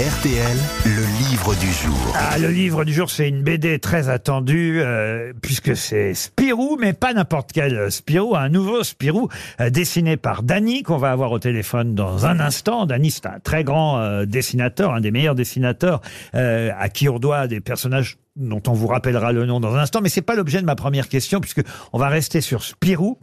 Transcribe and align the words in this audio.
RTL, 0.00 0.56
le 0.86 1.28
livre 1.28 1.54
du 1.56 1.66
jour. 1.66 2.14
Ah, 2.14 2.38
le 2.38 2.48
livre 2.48 2.86
du 2.86 2.92
jour, 2.94 3.10
c'est 3.10 3.28
une 3.28 3.42
BD 3.42 3.78
très 3.78 4.08
attendue, 4.08 4.80
euh, 4.80 5.34
puisque 5.42 5.76
c'est 5.76 6.14
Spirou, 6.14 6.78
mais 6.80 6.94
pas 6.94 7.12
n'importe 7.12 7.50
quel 7.52 7.92
Spirou, 7.92 8.34
un 8.34 8.48
nouveau 8.48 8.82
Spirou, 8.82 9.28
euh, 9.60 9.68
dessiné 9.68 10.16
par 10.16 10.42
Danny, 10.42 10.84
qu'on 10.84 10.96
va 10.96 11.10
avoir 11.10 11.32
au 11.32 11.38
téléphone 11.38 11.94
dans 11.94 12.24
un 12.24 12.40
instant. 12.40 12.86
Danny, 12.86 13.10
c'est 13.10 13.26
un 13.26 13.40
très 13.44 13.62
grand 13.62 13.98
euh, 13.98 14.24
dessinateur, 14.24 14.94
un 14.94 15.02
des 15.02 15.10
meilleurs 15.10 15.34
dessinateurs, 15.34 16.00
à 16.32 16.88
qui 16.88 17.10
on 17.10 17.18
doit 17.18 17.46
des 17.46 17.60
personnages 17.60 18.16
dont 18.36 18.62
on 18.68 18.72
vous 18.72 18.86
rappellera 18.86 19.32
le 19.32 19.44
nom 19.44 19.58
dans 19.58 19.74
un 19.74 19.80
instant, 19.80 20.00
mais 20.00 20.08
c'est 20.08 20.22
pas 20.22 20.36
l'objet 20.36 20.60
de 20.60 20.66
ma 20.66 20.76
première 20.76 21.08
question, 21.08 21.40
puisque 21.40 21.62
on 21.92 21.98
va 21.98 22.08
rester 22.08 22.40
sur 22.40 22.62
Spirou. 22.62 23.18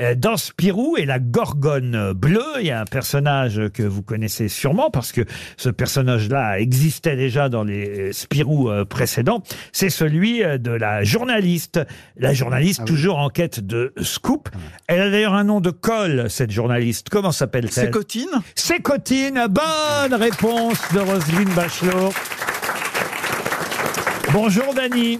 Euh, 0.00 0.14
Dans 0.16 0.36
Spirou 0.36 0.96
et 0.96 1.06
la 1.06 1.20
Gorgone 1.20 2.12
bleue, 2.12 2.42
il 2.60 2.66
y 2.66 2.70
a 2.70 2.80
un 2.80 2.84
personnage 2.84 3.60
que 3.72 3.82
vous 3.84 4.02
connaissez 4.02 4.48
sûrement, 4.48 4.90
parce 4.90 5.12
que 5.12 5.22
ce 5.56 5.68
personnage-là 5.68 6.58
existait 6.58 7.16
déjà 7.16 7.48
dans 7.48 7.62
les 7.62 8.12
Spirou 8.12 8.68
euh, 8.68 8.84
précédents. 8.84 9.42
C'est 9.72 9.90
celui 9.90 10.42
euh, 10.42 10.58
de 10.58 10.72
la 10.72 11.04
journaliste. 11.04 11.80
La 12.16 12.34
journaliste, 12.34 12.84
toujours 12.84 13.18
en 13.18 13.30
quête 13.30 13.60
de 13.60 13.92
scoop. 14.02 14.48
Elle 14.88 15.02
a 15.02 15.10
d'ailleurs 15.10 15.34
un 15.34 15.44
nom 15.44 15.60
de 15.60 15.70
colle, 15.70 16.28
cette 16.28 16.50
journaliste. 16.50 17.08
Comment 17.10 17.32
s'appelle-t-elle? 17.32 17.86
C'est 17.86 17.90
Cotine 17.90 18.42
C'est 18.56 18.80
Cotine. 18.80 19.46
Bonne 19.48 20.14
réponse 20.14 20.80
de 20.92 20.98
Roselyne 20.98 21.54
Bachelot. 21.54 22.12
Bonjour 24.32 24.74
Dany. 24.74 25.18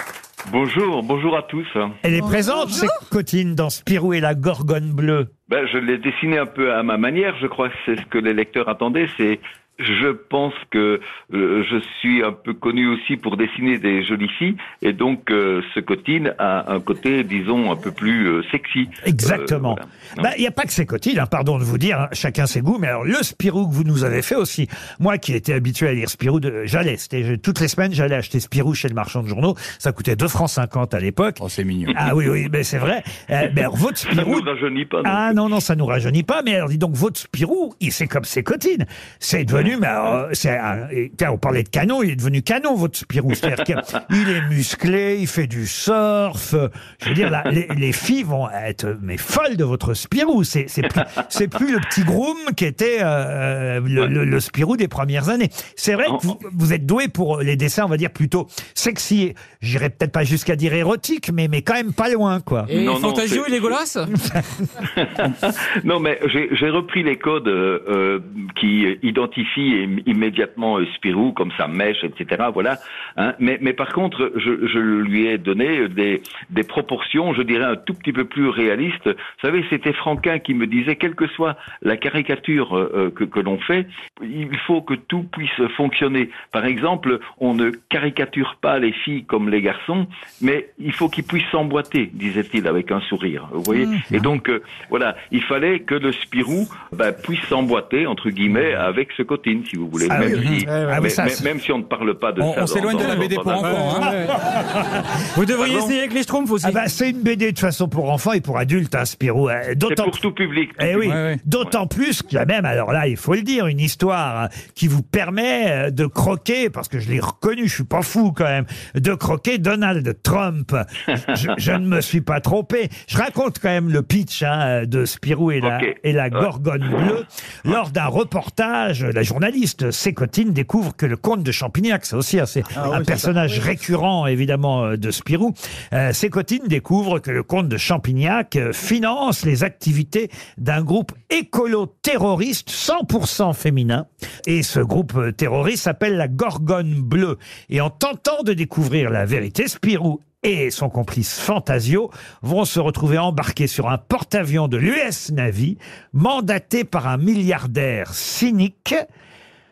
Bonjour, 0.53 1.03
bonjour 1.03 1.37
à 1.37 1.43
tous. 1.43 1.67
Elle 2.03 2.15
est 2.15 2.21
présente, 2.21 2.69
c'est 2.69 2.87
Cotine, 3.11 3.55
dans 3.55 3.71
Spirou 3.71 4.13
et 4.13 4.21
la 4.21 4.35
Gorgone 4.35 4.93
bleue. 4.93 5.29
Ben, 5.49 5.67
je 5.67 5.79
l'ai 5.79 5.97
dessiné 5.99 6.39
un 6.39 6.47
peu 6.47 6.75
à 6.75 6.83
ma 6.83 6.99
manière, 6.99 7.35
je 7.41 7.47
crois 7.47 7.71
que 7.71 7.75
c'est 7.87 7.97
ce 7.97 8.07
que 8.07 8.19
les 8.19 8.35
lecteurs 8.35 8.69
attendaient, 8.69 9.09
c'est 9.17 9.41
je 9.79 10.09
pense 10.09 10.55
que 10.71 11.01
euh, 11.33 11.65
je 11.71 11.77
suis 12.01 12.23
un 12.23 12.33
peu 12.33 12.55
connu 12.55 12.89
aussi 12.89 13.17
pour 13.17 13.37
dessiner 13.37 13.79
des 13.79 14.03
jolies 14.03 14.31
filles 14.39 14.57
et 14.83 14.93
donc 14.93 15.31
euh, 15.31 15.63
ce 15.75 15.81
cotine 15.81 16.35
a 16.39 16.73
un 16.73 16.81
côté 16.81 17.25
disons 17.25 17.71
un 17.71 17.77
peu 17.77 17.91
plus 17.93 18.27
euh, 18.29 18.43
sexy. 18.51 18.89
Exactement. 19.05 19.77
Euh, 19.79 19.83
voilà. 20.15 20.31
Bah, 20.31 20.35
Il 20.37 20.41
n'y 20.41 20.47
a 20.47 20.51
pas 20.53 20.65
que 20.65 20.73
ces 20.73 20.87
Cotine, 20.87 21.19
hein, 21.19 21.27
pardon 21.27 21.59
de 21.59 21.65
vous 21.65 21.79
dire, 21.79 22.01
hein, 22.01 22.09
chacun 22.13 22.47
ses 22.47 22.61
goûts, 22.61 22.79
mais 22.79 22.89
alors 22.89 23.05
le 23.05 23.23
Spirou 23.23 23.69
que 23.69 23.75
vous 23.75 23.85
nous 23.85 24.05
avez 24.05 24.23
fait 24.23 24.35
aussi, 24.35 24.69
moi 24.99 25.19
qui 25.19 25.35
étais 25.35 25.53
habitué 25.53 25.89
à 25.89 25.93
lire 25.93 26.09
Spirou, 26.09 26.41
j'allais, 26.65 26.97
c'était 26.97 27.37
toutes 27.37 27.61
les 27.61 27.69
semaines, 27.69 27.93
j'allais 27.93 28.15
acheter 28.15 28.41
Spirou 28.41 28.75
chez 28.75 28.89
le 28.89 28.95
marchand 28.95 29.23
de 29.23 29.29
journaux, 29.29 29.55
ça 29.79 29.93
coûtait 29.93 30.17
2 30.17 30.27
francs 30.29 30.49
50 30.49 30.95
à 30.95 31.01
l'époque. 31.01 31.37
Oh, 31.41 31.49
c'est 31.49 31.65
mignon. 31.65 31.93
Ah 31.97 32.15
oui, 32.15 32.27
oui, 32.29 32.49
mais 32.51 32.65
c'est 32.65 32.79
vrai. 32.79 33.03
Euh, 33.31 33.49
mais 33.55 33.63
alors, 33.63 33.77
votre 33.77 33.99
Ça 33.99 34.11
Spirou... 34.11 34.41
ne 34.41 34.51
rajeunit 34.51 34.85
pas. 34.87 34.99
non 34.99 35.03
Ah 35.05 35.33
non, 35.35 35.49
non, 35.49 35.61
ça 35.61 35.77
nous 35.77 35.87
rajeunit 35.87 36.23
pas, 36.23 36.43
mais 36.43 36.55
alors 36.57 36.69
dis 36.69 36.79
donc, 36.79 36.95
votre 36.95 37.21
Spirou, 37.21 37.75
il 37.81 37.93
c'est 37.93 38.07
comme 38.07 38.25
ses 38.25 38.43
cotines. 38.43 38.87
C'est 39.19 39.45
devenu, 39.45 39.68
mais 39.77 39.87
alors, 39.87 40.29
c'est 40.33 40.57
un- 40.57 40.89
et, 40.91 41.13
tiens, 41.17 41.33
on 41.33 41.39
parlait 41.39 41.63
de 41.63 41.69
canon, 41.69 42.03
il 42.03 42.11
est 42.11 42.17
devenu 42.17 42.43
canon, 42.43 42.75
votre 42.75 42.97
Spirou. 42.99 43.35
C'est-à-dire 43.35 43.65
qu'il 43.65 44.29
est 44.29 44.49
musclé, 44.49 45.19
il 45.21 45.27
fait 45.27 45.47
du 45.47 45.67
surf. 45.67 46.55
Je 47.03 47.09
veux 47.09 47.15
dire, 47.15 47.31
là, 47.31 47.43
les, 47.51 47.69
les 47.77 47.93
filles 47.93 48.23
vont 48.23 48.49
être, 48.51 48.97
mais 49.03 49.17
folles 49.17 49.57
de 49.57 49.65
votre 49.65 49.95
Spirou. 49.95 50.45
C'est, 50.45 50.67
c'est 50.69 50.83
plus, 50.89 51.01
c'est 51.29 51.49
plus 51.49 51.73
le 51.73 51.79
petit 51.81 52.03
groom 52.05 52.37
qui 52.57 52.65
était, 52.65 52.99
euh, 53.03 53.81
le, 53.81 54.07
le- 54.07 54.25
le 54.25 54.41
Spirou 54.41 54.77
des 54.77 54.89
premières 54.89 55.29
années. 55.29 55.51
C'est 55.77 55.95
vrai 55.95 56.07
que 56.07 56.27
vous, 56.27 56.39
vous 56.53 56.73
êtes 56.73 56.87
doué 56.87 57.09
pour 57.09 57.41
les 57.41 57.57
dessins, 57.57 57.85
on 57.85 57.89
va 57.89 57.97
dire, 57.97 58.11
plutôt 58.11 58.47
sexy. 58.75 59.35
J'irais 59.61 59.91
peut-être 59.91 60.13
pas 60.13 60.25
jusqu'à 60.25 60.57
dire 60.57 60.73
érotique, 60.75 61.31
mais, 61.33 61.49
mais 61.49 61.63
quand 61.63 61.75
même 61.75 61.93
pas 61.93 62.09
loin, 62.09 62.41
quoi. 62.41 62.67
Et 62.69 62.85
Non, 62.85 62.95
non, 62.95 63.01
Fantasio 63.01 63.45
c'est- 63.47 63.51
et 63.53 63.55
Legolas 63.57 63.99
non, 65.85 66.01
mais 66.01 66.19
j'ai 66.27 66.49
j'ai 66.53 66.71
repris 66.71 67.03
les 67.03 67.17
codes 67.17 67.49
euh, 67.49 67.79
euh, 67.89 68.19
qui 68.59 68.87
identifient 69.03 69.58
im- 69.61 70.01
immédiatement 70.07 70.79
euh, 70.79 70.87
Spirou, 70.95 71.33
comme 71.33 71.51
sa 71.57 71.69
mèche, 71.69 72.05
etc. 72.05 72.45
Voilà. 72.53 72.79
Hein. 73.17 73.35
Mais, 73.39 73.59
mais 73.61 73.73
par 73.73 73.93
contre, 73.93 74.33
je, 74.37 74.67
je 74.67 74.79
lui 74.79 75.27
ai 75.27 75.39
donné 75.39 75.89
des, 75.89 76.23
des 76.51 76.63
proportions, 76.65 77.35
je 77.35 77.43
dirais 77.43 77.65
un 77.65 77.77
tout 77.77 77.95
petit 77.95 78.13
peu 78.13 78.25
plus 78.25 78.49
réalistes. 78.49 79.07
Vous 79.07 79.41
savez, 79.43 79.65
c'était 79.71 79.93
Franquin 79.93 80.39
qui 80.39 80.55
me 80.55 80.67
disait, 80.67 80.97
quelle 80.97 81.15
que 81.15 81.27
soit 81.29 81.57
la 81.83 81.97
caricature 81.97 82.77
euh, 82.77 83.13
que, 83.15 83.25
que 83.25 83.41
l'on 83.41 83.59
fait, 83.59 83.87
il 84.23 84.57
faut 84.67 84.83
que 84.83 84.95
tout 84.95 85.25
puisse 85.25 85.61
fonctionner. 85.77 86.31
Par 86.53 86.65
exemple, 86.65 87.19
on 87.39 87.55
ne 87.55 87.71
caricature 87.89 88.57
pas 88.61 88.79
les 88.79 88.93
filles 88.93 89.25
comme 89.25 89.49
les 89.49 89.63
garçons, 89.63 90.07
mais 90.41 90.69
il 90.79 90.93
faut 90.93 91.09
qu'ils 91.09 91.25
puissent 91.25 91.49
s'emboîter, 91.51 92.11
disait-il 92.13 92.67
avec 92.67 92.91
un 92.91 93.01
sourire. 93.01 93.49
Vous 93.53 93.63
voyez 93.63 93.87
Et 94.13 94.21
donc, 94.21 94.49
euh, 94.49 94.63
voilà, 94.91 95.17
il 95.33 95.43
fallait 95.43 95.81
que 95.81 95.95
le 95.95 96.13
Spirou 96.13 96.67
ben, 96.93 97.13
puisse 97.13 97.43
s'emboîter, 97.49 98.07
entre 98.07 98.31
guillemets, 98.31 98.75
avec 98.75 99.13
ce 99.17 99.23
si 99.69 99.77
vous 99.77 99.89
voulez. 99.89 100.07
Ah 100.11 100.19
même, 100.19 100.33
oui. 100.39 100.61
si, 100.61 100.67
Ah, 100.69 101.01
mais 101.01 101.09
ça, 101.09 101.25
même 101.45 101.61
si 101.61 101.73
on 101.73 101.79
ne 101.79 101.83
parle 101.85 102.19
pas 102.19 102.33
de 102.33 102.41
On, 102.41 102.55
ça. 102.55 102.63
on 102.63 102.67
s'éloigne 102.67 102.99
de 102.99 103.05
la 103.05 103.17
BD 103.17 103.37
pour 103.37 103.49
enfants. 103.49 104.01
hein. 104.03 104.11
Vous 105.37 105.45
devriez 105.45 105.75
Pardon 105.75 105.87
essayer 105.87 106.01
avec 106.01 106.15
les 106.15 106.23
Schtroumpfs 106.23 106.51
aussi. 106.51 106.67
Ah 106.69 106.73
bah 106.73 106.89
c'est 106.89 107.11
une 107.11 107.21
BD 107.23 107.47
de 107.47 107.51
toute 107.51 107.61
façon 107.61 107.89
pour 107.89 108.11
enfants 108.11 108.33
et 108.33 108.41
pour 108.41 108.59
adultes, 108.59 108.95
hein, 108.95 109.05
Spirou. 109.05 109.49
Euh, 109.49 109.75
D'autant 109.75 110.05
pour 110.05 110.19
tout 110.21 110.33
public. 110.33 110.71
tout 110.79 110.85
Eh 110.85 110.97
oui, 110.97 111.09
Ouais, 111.09 111.13
ouais. 111.15 111.37
d'autant 111.45 111.87
plus 111.87 112.23
qu'il 112.23 112.37
y 112.39 112.41
a 112.41 112.45
même, 112.45 112.65
alors 112.65 112.93
là, 112.93 113.07
il 113.09 113.17
faut 113.17 113.35
le 113.35 113.43
dire, 113.43 113.67
une 113.67 113.81
histoire 113.81 114.45
euh, 114.45 114.47
qui 114.75 114.89
vous 114.89 115.03
permet 115.03 115.71
euh, 115.71 115.91
de 115.91 116.07
croquer, 116.07 116.71
parce 116.71 116.89
que 116.89 116.99
je 116.99 117.11
l'ai 117.11 117.21
reconnu, 117.21 117.69
je 117.69 117.75
suis 117.75 117.85
pas 117.85 118.03
fou 118.03 118.33
quand 118.37 118.45
même, 118.45 118.67
de 118.95 119.15
croquer 119.15 119.59
Donald 119.59 120.17
Trump. 120.23 120.75
je, 121.07 121.49
je 121.57 121.73
ne 121.73 121.87
me 121.87 122.01
suis 122.01 122.21
pas 122.21 122.41
trompé. 122.41 122.89
Je 123.09 123.17
raconte 123.17 123.59
quand 123.61 123.69
même 123.69 123.89
le 123.91 124.03
pitch 124.03 124.43
hein, 124.43 124.85
de 124.87 125.05
Spirou 125.05 125.51
et 125.51 125.61
la, 125.61 125.79
et 126.05 126.13
la 126.13 126.25
Ouais. 126.29 126.31
Gorgone 126.31 126.87
bleue. 126.89 127.25
Lors 127.65 127.91
d'un 127.91 128.07
reportage, 128.07 129.03
la 129.05 129.23
journaliste 129.39 129.93
Sécotine 129.93 130.53
découvre 130.53 130.97
que 130.97 131.07
le 131.07 131.17
comte 131.17 131.45
de 131.45 131.53
Champignac, 131.53 132.05
c'est 132.05 132.17
aussi 132.17 132.41
hein, 132.41 132.47
c'est 132.47 132.65
un 132.77 133.05
personnage 133.05 133.61
récurrent 133.61 134.27
évidemment 134.27 134.85
euh, 134.85 134.97
de 134.97 135.13
Spirou, 135.13 135.55
euh, 135.93 136.13
Sécotine 136.13 136.67
découvre 136.67 137.21
que 137.21 137.31
le 137.31 137.45
comte 137.45 137.69
de 137.69 137.77
Champignac 137.77 138.57
euh, 138.57 138.73
finance 138.73 139.45
les 139.45 139.63
activités 139.63 140.29
d'un 140.57 140.83
groupe 140.83 141.13
écolo-terroriste 141.31 142.69
100% 142.69 143.55
féminin. 143.55 144.07
Et 144.49 144.65
ce 144.65 144.81
groupe 144.81 145.15
euh, 145.15 145.31
terroriste 145.31 145.85
s'appelle 145.85 146.17
la 146.17 146.27
Gorgone 146.27 147.01
Bleue. 147.01 147.39
Et 147.71 147.81
en 147.81 147.91
tentant 147.91 148.43
de 148.43 148.55
découvrir 148.55 149.09
la 149.09 149.25
vérité, 149.25 149.69
Spirou 149.69 150.21
et 150.43 150.71
son 150.71 150.89
complice 150.89 151.39
Fantasio 151.39 152.11
vont 152.43 152.65
se 152.65 152.81
retrouver 152.81 153.19
embarqués 153.19 153.69
sur 153.69 153.89
un 153.89 153.99
porte-avions 153.99 154.67
de 154.67 154.77
l'US 154.77 155.31
Navy, 155.31 155.79
mandaté 156.13 156.83
par 156.83 157.07
un 157.07 157.19
milliardaire 157.19 158.13
cynique. 158.15 158.95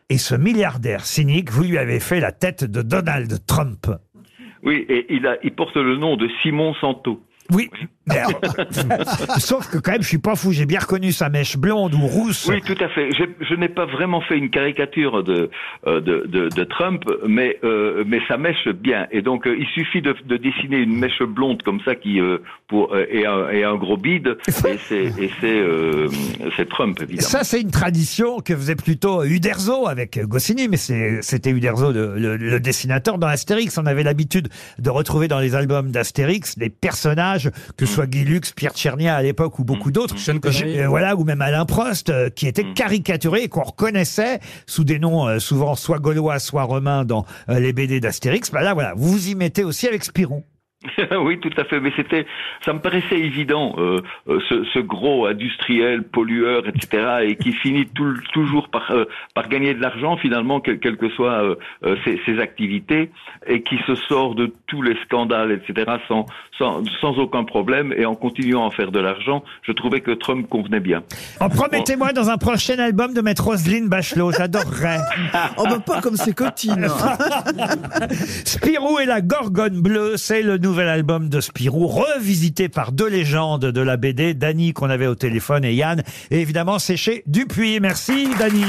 Et 0.08 0.18
ce 0.18 0.34
milliardaire 0.36 1.04
cynique, 1.04 1.50
vous 1.50 1.64
lui 1.64 1.78
avez 1.78 1.98
fait 1.98 2.20
la 2.20 2.30
tête 2.32 2.64
de 2.64 2.82
Donald 2.82 3.44
Trump. 3.46 3.86
Oui, 4.62 4.86
et 4.88 5.06
il, 5.12 5.26
a, 5.26 5.36
il 5.42 5.52
porte 5.52 5.76
le 5.76 5.96
nom 5.96 6.16
de 6.16 6.28
Simon 6.42 6.74
Santo. 6.74 7.22
Oui. 7.52 7.68
Alors, 8.08 8.40
Sauf 9.38 9.68
que 9.70 9.78
quand 9.78 9.92
même, 9.92 10.02
je 10.02 10.08
suis 10.08 10.18
pas 10.18 10.36
fou. 10.36 10.52
J'ai 10.52 10.66
bien 10.66 10.78
reconnu 10.80 11.12
sa 11.12 11.28
mèche 11.28 11.56
blonde 11.56 11.94
ou 11.94 12.06
rousse. 12.06 12.46
Oui, 12.48 12.60
tout 12.62 12.76
à 12.82 12.88
fait. 12.88 13.10
Je, 13.12 13.24
je 13.44 13.54
n'ai 13.54 13.68
pas 13.68 13.86
vraiment 13.86 14.20
fait 14.20 14.38
une 14.38 14.50
caricature 14.50 15.22
de 15.24 15.50
euh, 15.86 16.00
de, 16.00 16.24
de, 16.26 16.48
de 16.48 16.64
Trump, 16.64 17.02
mais 17.26 17.58
euh, 17.64 18.04
mais 18.06 18.20
ça 18.28 18.36
mèche 18.36 18.68
bien. 18.68 19.06
Et 19.10 19.22
donc 19.22 19.46
euh, 19.46 19.56
il 19.58 19.66
suffit 19.68 20.02
de, 20.02 20.14
de 20.24 20.36
dessiner 20.36 20.78
une 20.78 20.96
mèche 20.96 21.22
blonde 21.22 21.62
comme 21.62 21.80
ça 21.84 21.94
qui 21.94 22.20
pour 22.68 22.96
et, 22.96 23.26
un, 23.26 23.48
et 23.50 23.64
un 23.64 23.76
gros 23.76 23.96
bide 23.96 24.36
et 24.48 24.50
c'est 24.78 25.04
et 25.04 25.30
c'est 25.40 25.64
c'est 26.56 26.68
Trump 26.68 26.98
évidemment. 27.00 27.26
Ça, 27.28 27.44
c'est 27.44 27.60
une 27.60 27.70
tradition 27.70 28.38
que 28.40 28.54
faisait 28.54 28.76
plutôt 28.76 29.24
Uderzo 29.24 29.86
avec 29.88 30.18
Goscinny, 30.26 30.68
mais 30.68 30.76
c'était 30.76 31.50
Uderzo, 31.50 31.92
le, 31.92 32.16
le- 32.18 32.36
le 32.36 32.60
dessinateur 32.60 33.18
dans 33.18 33.26
Astérix. 33.26 33.76
On 33.78 33.86
avait 33.86 34.02
l'habitude 34.02 34.48
de 34.78 34.90
retrouver 34.90 35.28
dans 35.28 35.40
les 35.40 35.54
albums 35.54 35.90
d'Astérix 35.90 36.56
des 36.58 36.70
personnages, 36.70 37.50
que 37.76 37.86
ce 37.96 38.02
soit 38.02 38.06
Guy 38.06 38.24
Lux, 38.24 38.52
Pierre 38.52 38.74
Tchernia 38.74 39.16
à 39.16 39.22
l'époque 39.22 39.58
ou 39.58 39.64
beaucoup 39.64 39.90
d'autres, 39.90 40.18
Sean 40.18 40.38
Connery. 40.38 40.80
euh, 40.80 40.88
voilà, 40.88 41.16
ou 41.16 41.24
même 41.24 41.40
Alain 41.40 41.64
Prost, 41.64 42.10
euh, 42.10 42.28
qui 42.28 42.46
étaient 42.46 42.72
caricaturés 42.74 43.42
et 43.44 43.48
qu'on 43.48 43.62
reconnaissait 43.62 44.40
sous 44.66 44.84
des 44.84 44.98
noms 44.98 45.26
euh, 45.26 45.38
souvent 45.38 45.74
soit 45.74 45.98
gaulois, 45.98 46.38
soit 46.38 46.64
romains 46.64 47.04
dans 47.06 47.24
euh, 47.48 47.58
les 47.58 47.72
BD 47.72 48.00
d'Astérix. 48.00 48.50
Bah 48.50 48.60
là, 48.62 48.74
voilà, 48.74 48.92
vous 48.94 49.10
vous 49.10 49.28
y 49.28 49.34
mettez 49.34 49.64
aussi 49.64 49.88
avec 49.88 50.04
Spirou. 50.04 50.44
oui, 51.20 51.38
tout 51.40 51.50
à 51.56 51.64
fait. 51.64 51.80
Mais 51.80 51.92
c'était, 51.96 52.26
ça 52.64 52.72
me 52.72 52.80
paraissait 52.80 53.18
évident, 53.18 53.74
euh, 53.78 54.00
euh, 54.28 54.38
ce, 54.48 54.64
ce 54.72 54.78
gros 54.78 55.26
industriel, 55.26 56.02
pollueur, 56.02 56.66
etc., 56.68 57.06
et 57.24 57.36
qui 57.36 57.52
finit 57.62 57.86
tout- 57.86 58.16
toujours 58.32 58.68
par, 58.68 58.90
euh, 58.90 59.04
par 59.34 59.48
gagner 59.48 59.74
de 59.74 59.80
l'argent 59.80 60.16
finalement, 60.16 60.60
quelles 60.60 60.96
que 60.96 61.08
soient 61.10 61.56
euh, 61.84 61.96
ses, 62.04 62.20
ses 62.26 62.38
activités, 62.40 63.10
et 63.46 63.62
qui 63.62 63.76
se 63.86 63.94
sort 63.94 64.34
de 64.34 64.52
tous 64.66 64.82
les 64.82 64.96
scandales, 65.04 65.52
etc., 65.52 65.96
sans, 66.08 66.26
sans, 66.58 66.82
sans 67.00 67.18
aucun 67.18 67.44
problème, 67.44 67.92
et 67.96 68.04
en 68.06 68.14
continuant 68.14 68.66
à 68.66 68.70
faire 68.70 68.90
de 68.92 69.00
l'argent. 69.00 69.42
Je 69.62 69.72
trouvais 69.72 70.00
que 70.00 70.10
Trump 70.12 70.48
convenait 70.48 70.80
bien. 70.80 71.02
En 71.40 71.48
promettez-moi 71.48 72.12
dans 72.12 72.30
un 72.30 72.36
prochain 72.38 72.78
album 72.78 73.14
de 73.14 73.20
mettre 73.20 73.44
Roselyne 73.44 73.88
Bachelot, 73.88 74.32
j'adorerais. 74.32 74.98
Oh 75.58 75.64
bah 75.64 75.78
pas 75.84 76.00
comme 76.00 76.16
ses 76.16 76.32
cotines. 76.32 76.86
Spirou 78.44 78.98
et 78.98 79.06
la 79.06 79.20
Gorgone 79.20 79.80
bleue, 79.80 80.16
c'est 80.16 80.42
le 80.42 80.58
nouvel 80.76 80.88
album 80.90 81.30
de 81.30 81.40
Spirou, 81.40 81.86
revisité 81.86 82.68
par 82.68 82.92
deux 82.92 83.08
légendes 83.08 83.64
de 83.64 83.80
la 83.80 83.96
BD, 83.96 84.34
Dany 84.34 84.74
qu'on 84.74 84.90
avait 84.90 85.06
au 85.06 85.14
téléphone 85.14 85.64
et 85.64 85.72
Yann, 85.72 86.02
et 86.30 86.42
évidemment 86.42 86.78
c'est 86.78 86.98
chez 86.98 87.22
Dupuis. 87.26 87.80
Merci 87.80 88.28
Dany. 88.38 88.66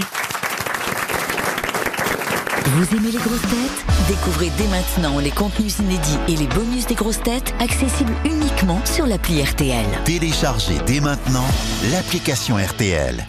Vous 2.65 2.95
aimez 2.95 3.11
les 3.11 3.17
grosses 3.17 3.41
têtes? 3.41 3.85
Découvrez 4.07 4.49
dès 4.57 4.67
maintenant 4.67 5.19
les 5.19 5.31
contenus 5.31 5.79
inédits 5.79 6.17
et 6.29 6.37
les 6.37 6.47
bonus 6.47 6.87
des 6.87 6.95
grosses 6.95 7.21
têtes 7.21 7.53
accessibles 7.59 8.13
uniquement 8.23 8.79
sur 8.85 9.05
l'appli 9.05 9.43
RTL. 9.43 9.85
Téléchargez 10.05 10.77
dès 10.85 11.01
maintenant 11.01 11.43
l'application 11.91 12.55
RTL. 12.55 13.27